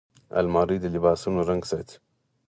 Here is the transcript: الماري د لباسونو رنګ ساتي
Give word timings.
الماري 0.39 0.77
د 0.81 0.85
لباسونو 0.93 1.39
رنګ 1.49 1.61
ساتي 1.71 1.95